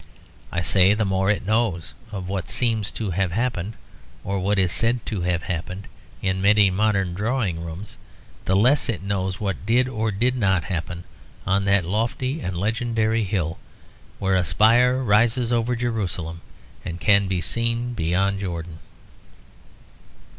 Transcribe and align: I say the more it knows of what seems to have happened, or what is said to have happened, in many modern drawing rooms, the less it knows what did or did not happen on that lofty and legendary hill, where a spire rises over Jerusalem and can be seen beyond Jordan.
I 0.51 0.61
say 0.61 0.95
the 0.95 1.05
more 1.05 1.29
it 1.29 1.45
knows 1.45 1.93
of 2.11 2.27
what 2.27 2.49
seems 2.49 2.89
to 2.89 3.11
have 3.11 3.31
happened, 3.33 3.73
or 4.23 4.39
what 4.39 4.57
is 4.57 4.71
said 4.71 5.05
to 5.05 5.21
have 5.21 5.43
happened, 5.43 5.87
in 6.23 6.41
many 6.41 6.71
modern 6.71 7.13
drawing 7.13 7.63
rooms, 7.63 7.99
the 8.45 8.55
less 8.55 8.89
it 8.89 9.03
knows 9.03 9.39
what 9.39 9.63
did 9.63 9.87
or 9.87 10.09
did 10.09 10.35
not 10.35 10.63
happen 10.63 11.03
on 11.45 11.65
that 11.65 11.85
lofty 11.85 12.39
and 12.41 12.57
legendary 12.57 13.25
hill, 13.25 13.59
where 14.17 14.33
a 14.33 14.43
spire 14.43 15.03
rises 15.03 15.53
over 15.53 15.75
Jerusalem 15.75 16.41
and 16.83 16.99
can 16.99 17.27
be 17.27 17.39
seen 17.39 17.93
beyond 17.93 18.39
Jordan. 18.39 18.79